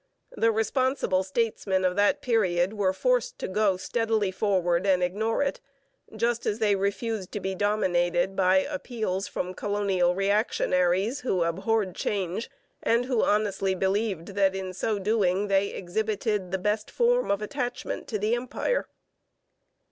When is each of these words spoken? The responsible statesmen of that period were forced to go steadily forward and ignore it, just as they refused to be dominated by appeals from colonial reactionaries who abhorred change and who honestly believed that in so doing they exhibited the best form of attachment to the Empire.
The 0.35 0.51
responsible 0.51 1.21
statesmen 1.21 1.85
of 1.85 1.95
that 1.95 2.23
period 2.23 2.73
were 2.73 2.91
forced 2.91 3.37
to 3.37 3.47
go 3.47 3.77
steadily 3.77 4.31
forward 4.31 4.87
and 4.87 5.03
ignore 5.03 5.43
it, 5.43 5.61
just 6.15 6.47
as 6.47 6.57
they 6.57 6.75
refused 6.75 7.31
to 7.33 7.39
be 7.39 7.53
dominated 7.53 8.35
by 8.35 8.61
appeals 8.63 9.27
from 9.27 9.53
colonial 9.53 10.15
reactionaries 10.15 11.19
who 11.19 11.43
abhorred 11.43 11.93
change 11.93 12.49
and 12.81 13.05
who 13.05 13.21
honestly 13.23 13.75
believed 13.75 14.29
that 14.29 14.55
in 14.55 14.73
so 14.73 14.97
doing 14.97 15.49
they 15.49 15.67
exhibited 15.67 16.49
the 16.49 16.57
best 16.57 16.89
form 16.89 17.29
of 17.29 17.43
attachment 17.43 18.07
to 18.07 18.17
the 18.17 18.33
Empire. 18.33 18.87